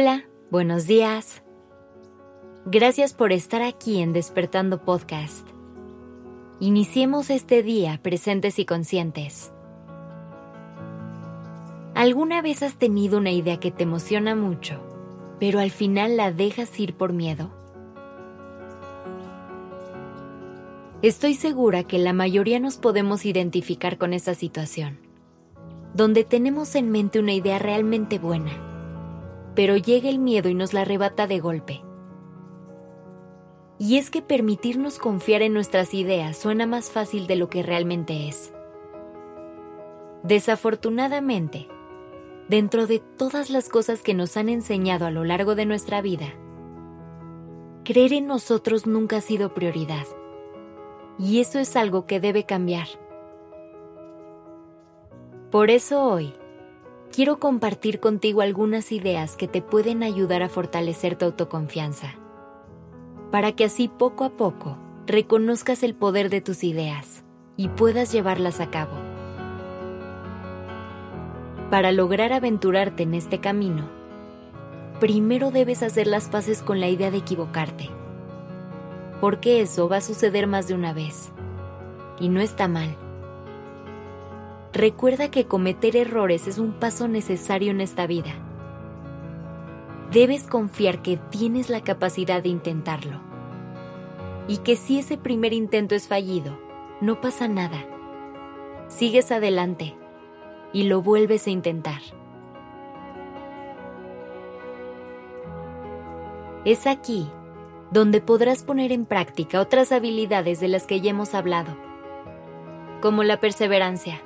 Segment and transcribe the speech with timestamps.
[0.00, 1.42] Hola, buenos días.
[2.66, 5.44] Gracias por estar aquí en Despertando Podcast.
[6.60, 9.52] Iniciemos este día presentes y conscientes.
[11.96, 14.78] ¿Alguna vez has tenido una idea que te emociona mucho,
[15.40, 17.50] pero al final la dejas ir por miedo?
[21.02, 25.00] Estoy segura que la mayoría nos podemos identificar con esa situación,
[25.92, 28.67] donde tenemos en mente una idea realmente buena
[29.58, 31.82] pero llega el miedo y nos la arrebata de golpe.
[33.76, 38.28] Y es que permitirnos confiar en nuestras ideas suena más fácil de lo que realmente
[38.28, 38.54] es.
[40.22, 41.66] Desafortunadamente,
[42.48, 46.28] dentro de todas las cosas que nos han enseñado a lo largo de nuestra vida,
[47.82, 50.06] creer en nosotros nunca ha sido prioridad.
[51.18, 52.86] Y eso es algo que debe cambiar.
[55.50, 56.32] Por eso hoy,
[57.12, 62.14] quiero compartir contigo algunas ideas que te pueden ayudar a fortalecer tu autoconfianza,
[63.30, 67.24] para que así poco a poco reconozcas el poder de tus ideas
[67.56, 68.94] y puedas llevarlas a cabo.
[71.70, 73.88] Para lograr aventurarte en este camino,
[75.00, 77.90] primero debes hacer las paces con la idea de equivocarte,
[79.20, 81.30] porque eso va a suceder más de una vez,
[82.20, 82.96] y no está mal
[84.72, 88.34] recuerda que cometer errores es un paso necesario en esta vida.
[90.12, 93.20] Debes confiar que tienes la capacidad de intentarlo.
[94.46, 96.58] Y que si ese primer intento es fallido,
[97.00, 97.84] no pasa nada.
[98.88, 99.94] Sigues adelante
[100.72, 102.00] y lo vuelves a intentar.
[106.64, 107.28] Es aquí
[107.90, 111.76] donde podrás poner en práctica otras habilidades de las que ya hemos hablado,
[113.00, 114.20] como la perseverancia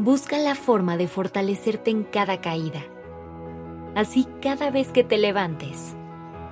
[0.00, 2.80] busca la forma de fortalecerte en cada caída.
[3.94, 5.94] Así cada vez que te levantes,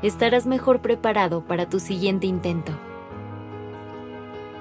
[0.03, 2.73] estarás mejor preparado para tu siguiente intento.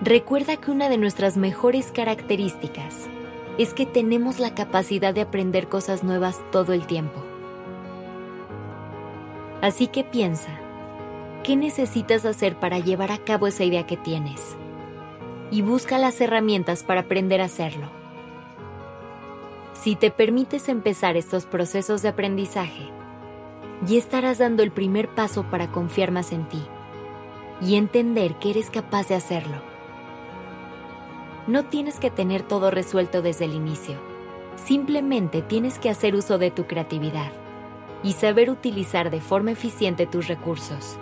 [0.01, 3.09] Recuerda que una de nuestras mejores características
[3.57, 7.21] es que tenemos la capacidad de aprender cosas nuevas todo el tiempo.
[9.61, 10.61] Así que piensa,
[11.43, 14.55] ¿qué necesitas hacer para llevar a cabo esa idea que tienes?
[15.51, 18.06] Y busca las herramientas para aprender a hacerlo.
[19.81, 22.89] Si te permites empezar estos procesos de aprendizaje,
[23.85, 26.63] ya estarás dando el primer paso para confiar más en ti
[27.61, 29.61] y entender que eres capaz de hacerlo.
[31.45, 33.95] No tienes que tener todo resuelto desde el inicio.
[34.65, 37.31] Simplemente tienes que hacer uso de tu creatividad
[38.03, 40.97] y saber utilizar de forma eficiente tus recursos.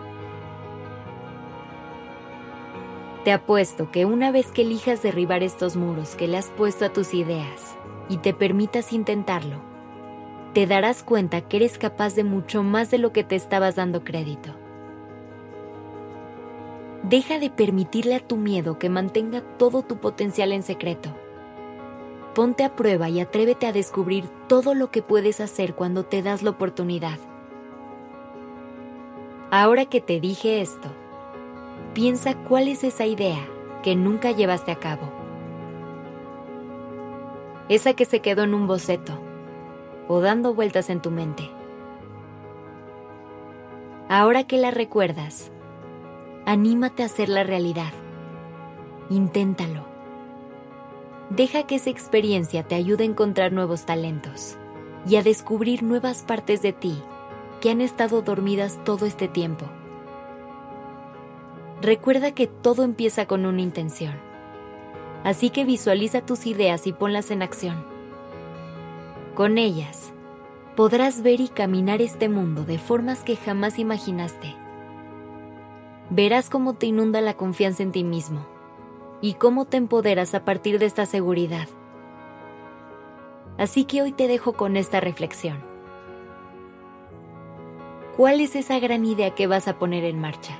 [3.23, 6.93] Te apuesto que una vez que elijas derribar estos muros que le has puesto a
[6.93, 7.75] tus ideas,
[8.09, 9.57] y te permitas intentarlo,
[10.53, 14.03] te darás cuenta que eres capaz de mucho más de lo que te estabas dando
[14.03, 14.51] crédito.
[17.03, 21.09] Deja de permitirle a tu miedo que mantenga todo tu potencial en secreto.
[22.33, 26.41] Ponte a prueba y atrévete a descubrir todo lo que puedes hacer cuando te das
[26.41, 27.19] la oportunidad.
[29.51, 30.89] Ahora que te dije esto,
[31.93, 33.45] piensa cuál es esa idea
[33.83, 35.24] que nunca llevaste a cabo
[37.69, 39.19] esa que se quedó en un boceto
[40.07, 41.49] o dando vueltas en tu mente.
[44.07, 45.51] Ahora que la recuerdas,
[46.45, 47.91] anímate a hacerla realidad.
[49.09, 49.85] Inténtalo.
[51.31, 54.57] Deja que esa experiencia te ayude a encontrar nuevos talentos
[55.07, 57.01] y a descubrir nuevas partes de ti
[57.61, 59.65] que han estado dormidas todo este tiempo.
[61.81, 64.24] Recuerda que todo empieza con una intención
[65.25, 67.83] así que visualiza tus ideas y ponlas en acción.
[69.33, 70.13] Con ellas,
[70.75, 74.55] podrás ver y caminar este mundo de formas que jamás imaginaste.
[76.11, 78.45] Verás cómo te inunda la confianza en ti mismo
[79.19, 81.67] y cómo te empoderas a partir de esta seguridad.
[83.57, 85.57] Así que hoy te dejo con esta reflexión.
[88.15, 90.59] ¿Cuál es esa gran idea que vas a poner en marcha?